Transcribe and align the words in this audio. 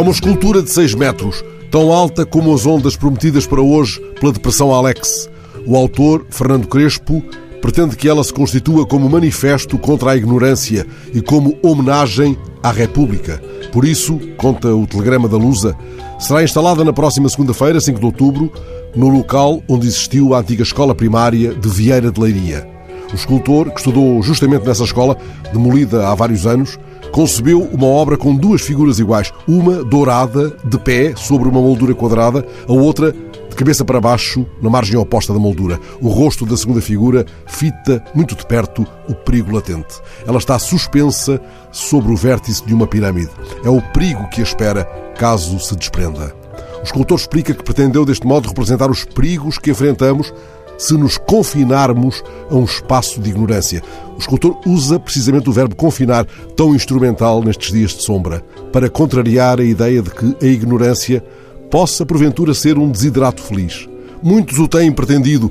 uma 0.00 0.10
escultura 0.10 0.62
de 0.62 0.70
6 0.70 0.94
metros, 0.94 1.44
tão 1.70 1.92
alta 1.92 2.24
como 2.24 2.54
as 2.54 2.66
ondas 2.66 2.96
prometidas 2.96 3.46
para 3.46 3.60
hoje 3.60 4.00
pela 4.18 4.32
Depressão 4.32 4.74
Alex. 4.74 5.28
O 5.66 5.76
autor, 5.76 6.26
Fernando 6.30 6.66
Crespo, 6.66 7.22
pretende 7.60 7.96
que 7.96 8.08
ela 8.08 8.24
se 8.24 8.32
constitua 8.32 8.86
como 8.86 9.08
manifesto 9.08 9.78
contra 9.78 10.10
a 10.10 10.16
ignorância 10.16 10.86
e 11.14 11.20
como 11.20 11.56
homenagem 11.62 12.36
à 12.62 12.72
República. 12.72 13.40
Por 13.70 13.84
isso, 13.84 14.18
conta 14.36 14.74
o 14.74 14.86
Telegrama 14.86 15.28
da 15.28 15.36
Lusa, 15.36 15.76
será 16.18 16.42
instalada 16.42 16.84
na 16.84 16.92
próxima 16.92 17.28
segunda-feira, 17.28 17.80
5 17.80 18.00
de 18.00 18.06
outubro, 18.06 18.52
no 18.96 19.08
local 19.08 19.62
onde 19.68 19.86
existiu 19.86 20.34
a 20.34 20.40
antiga 20.40 20.62
escola 20.62 20.94
primária 20.94 21.54
de 21.54 21.68
Vieira 21.68 22.10
de 22.10 22.20
Leiria. 22.20 22.66
O 23.12 23.14
escultor, 23.14 23.70
que 23.70 23.78
estudou 23.78 24.22
justamente 24.22 24.66
nessa 24.66 24.84
escola, 24.84 25.16
demolida 25.52 26.08
há 26.08 26.14
vários 26.14 26.46
anos, 26.46 26.78
concebeu 27.12 27.62
uma 27.62 27.86
obra 27.86 28.16
com 28.16 28.34
duas 28.34 28.62
figuras 28.62 28.98
iguais, 28.98 29.32
uma 29.46 29.84
dourada, 29.84 30.56
de 30.64 30.78
pé, 30.78 31.14
sobre 31.14 31.48
uma 31.48 31.60
moldura 31.60 31.94
quadrada, 31.94 32.44
a 32.66 32.72
outra 32.72 33.12
de 33.12 33.54
cabeça 33.54 33.84
para 33.84 34.00
baixo, 34.00 34.46
na 34.62 34.70
margem 34.70 34.96
oposta 34.96 35.32
da 35.32 35.38
moldura. 35.38 35.78
O 36.00 36.08
rosto 36.08 36.46
da 36.46 36.56
segunda 36.56 36.80
figura 36.80 37.26
fita 37.46 38.02
muito 38.14 38.34
de 38.34 38.46
perto 38.46 38.86
o 39.06 39.14
perigo 39.14 39.54
latente. 39.54 39.94
Ela 40.26 40.38
está 40.38 40.58
suspensa 40.58 41.38
sobre 41.70 42.10
o 42.10 42.16
vértice 42.16 42.64
de 42.64 42.72
uma 42.72 42.86
pirâmide. 42.86 43.30
É 43.62 43.68
o 43.68 43.82
perigo 43.92 44.26
que 44.30 44.40
a 44.40 44.44
espera 44.44 44.84
caso 45.18 45.60
se 45.60 45.76
desprenda. 45.76 46.34
O 46.80 46.82
escultor 46.82 47.18
explica 47.18 47.52
que 47.52 47.62
pretendeu 47.62 48.06
deste 48.06 48.26
modo 48.26 48.48
representar 48.48 48.90
os 48.90 49.04
perigos 49.04 49.58
que 49.58 49.70
enfrentamos 49.70 50.32
se 50.78 50.94
nos 50.94 51.16
confinarmos 51.16 52.22
a 52.50 52.54
um 52.54 52.64
espaço 52.64 53.20
de 53.20 53.30
ignorância. 53.30 53.82
O 54.16 54.18
escultor 54.18 54.56
usa 54.66 54.98
precisamente 54.98 55.48
o 55.48 55.52
verbo 55.52 55.76
confinar, 55.76 56.26
tão 56.56 56.74
instrumental 56.74 57.42
nestes 57.42 57.72
dias 57.72 57.92
de 57.92 58.02
sombra, 58.02 58.44
para 58.72 58.90
contrariar 58.90 59.60
a 59.60 59.64
ideia 59.64 60.02
de 60.02 60.10
que 60.10 60.36
a 60.40 60.48
ignorância 60.48 61.24
possa 61.70 62.04
porventura 62.04 62.54
ser 62.54 62.78
um 62.78 62.90
desidrato 62.90 63.42
feliz. 63.42 63.88
Muitos 64.22 64.58
o 64.58 64.68
têm 64.68 64.92
pretendido. 64.92 65.50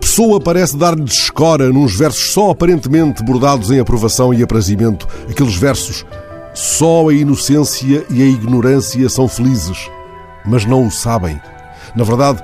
Pessoa 0.00 0.40
parece 0.40 0.76
dar-lhe 0.76 1.04
escora 1.04 1.70
nos 1.70 1.96
versos 1.96 2.32
só 2.32 2.50
aparentemente 2.50 3.22
bordados 3.22 3.70
em 3.70 3.80
aprovação 3.80 4.34
e 4.34 4.42
aprazimento, 4.42 5.06
aqueles 5.28 5.56
versos 5.56 6.04
só 6.58 7.08
a 7.08 7.14
inocência 7.14 8.04
e 8.10 8.20
a 8.20 8.26
ignorância 8.26 9.08
são 9.08 9.28
felizes, 9.28 9.88
mas 10.44 10.64
não 10.64 10.88
o 10.88 10.90
sabem. 10.90 11.40
Na 11.94 12.02
verdade, 12.02 12.42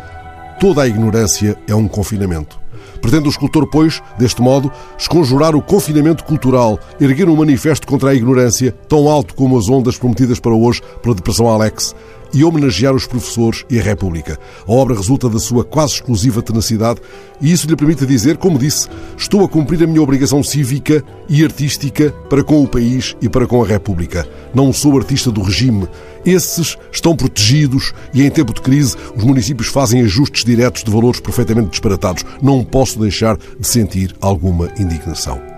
Toda 0.65 0.81
a 0.81 0.89
ignorância 0.89 1.59
é 1.69 1.75
um 1.75 1.87
confinamento. 1.87 2.59
Pretende 2.98 3.29
o 3.29 3.31
escultor, 3.31 3.67
pois, 3.67 4.03
deste 4.19 4.41
modo, 4.41 4.73
esconjurar 4.97 5.55
o 5.55 5.61
confinamento 5.61 6.25
cultural, 6.25 6.81
erguer 6.98 7.29
um 7.29 7.37
manifesto 7.37 7.87
contra 7.87 8.09
a 8.09 8.15
ignorância, 8.15 8.73
tão 8.89 9.07
alto 9.07 9.35
como 9.35 9.59
as 9.59 9.69
ondas 9.69 9.98
prometidas 9.98 10.41
para 10.41 10.55
hoje 10.55 10.81
pela 11.03 11.15
Depressão 11.15 11.48
Alex, 11.48 11.95
e 12.34 12.44
homenagear 12.44 12.94
os 12.94 13.06
professores 13.06 13.64
e 13.70 13.78
a 13.78 13.82
República. 13.82 14.38
A 14.66 14.72
obra 14.72 14.94
resulta 14.94 15.28
da 15.28 15.38
sua 15.38 15.64
quase 15.64 15.94
exclusiva 15.94 16.42
tenacidade 16.42 17.00
e 17.40 17.52
isso 17.52 17.66
lhe 17.66 17.77
permite 17.77 18.04
dizer, 18.04 18.36
como 18.36 18.58
disse, 18.58 18.88
estou 19.16 19.44
a 19.44 19.48
cumprir 19.48 19.82
a 19.82 19.86
minha 19.86 20.02
obrigação 20.02 20.42
cívica 20.42 21.02
e 21.28 21.44
artística 21.44 22.10
para 22.28 22.42
com 22.42 22.62
o 22.62 22.68
país 22.68 23.16
e 23.22 23.28
para 23.28 23.46
com 23.46 23.62
a 23.62 23.66
República. 23.66 24.27
Não 24.55 24.72
sou 24.72 24.96
artista 24.98 25.30
do 25.30 25.42
regime. 25.42 25.88
Esses 26.24 26.77
estão 26.90 27.14
protegidos 27.14 27.92
e 28.12 28.22
em 28.22 28.30
tempo 28.30 28.52
de 28.52 28.62
crise 28.62 28.96
os 29.16 29.24
municípios 29.24 29.68
fazem 29.68 30.02
ajustes 30.02 30.44
diretos 30.44 30.82
de 30.82 30.90
valores 30.90 31.20
perfeitamente 31.20 31.70
disparatados. 31.70 32.24
Não 32.42 32.64
posso 32.64 32.98
deixar 32.98 33.36
de 33.36 33.66
sentir 33.66 34.14
alguma 34.20 34.70
indignação. 34.78 35.53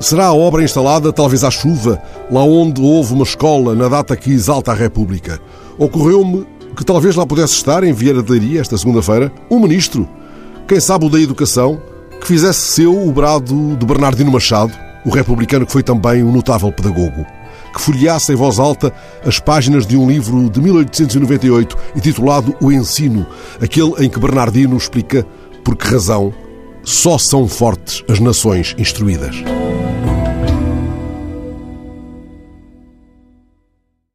Será 0.00 0.26
a 0.26 0.34
obra 0.34 0.62
instalada, 0.62 1.12
talvez 1.12 1.42
à 1.42 1.50
chuva, 1.50 2.00
lá 2.30 2.44
onde 2.44 2.80
houve 2.80 3.14
uma 3.14 3.24
escola 3.24 3.74
na 3.74 3.88
data 3.88 4.16
que 4.16 4.30
exalta 4.30 4.70
a 4.70 4.74
República. 4.74 5.40
Ocorreu-me 5.76 6.46
que 6.76 6.84
talvez 6.84 7.16
lá 7.16 7.26
pudesse 7.26 7.54
estar, 7.54 7.82
em 7.82 7.92
Vieira 7.92 8.22
de 8.22 8.30
Leiria, 8.30 8.60
esta 8.60 8.78
segunda-feira, 8.78 9.32
um 9.50 9.58
ministro, 9.58 10.08
quem 10.68 10.78
sabe 10.78 11.06
o 11.06 11.08
da 11.08 11.20
Educação, 11.20 11.82
que 12.20 12.28
fizesse 12.28 12.60
seu 12.60 12.96
o 12.96 13.10
brado 13.10 13.76
de 13.76 13.84
Bernardino 13.84 14.30
Machado, 14.30 14.72
o 15.04 15.10
republicano 15.10 15.66
que 15.66 15.72
foi 15.72 15.82
também 15.82 16.22
um 16.22 16.30
notável 16.30 16.70
pedagogo, 16.70 17.26
que 17.74 17.80
folheasse 17.80 18.32
em 18.32 18.36
voz 18.36 18.60
alta 18.60 18.94
as 19.26 19.40
páginas 19.40 19.84
de 19.84 19.96
um 19.96 20.08
livro 20.08 20.48
de 20.48 20.60
1898 20.60 21.76
intitulado 21.96 22.54
O 22.60 22.70
Ensino, 22.70 23.26
aquele 23.60 23.94
em 23.98 24.08
que 24.08 24.20
Bernardino 24.20 24.76
explica 24.76 25.26
por 25.64 25.74
que 25.74 25.88
razão 25.88 26.32
só 26.84 27.18
são 27.18 27.48
fortes 27.48 28.04
as 28.08 28.20
nações 28.20 28.76
instruídas. 28.78 29.42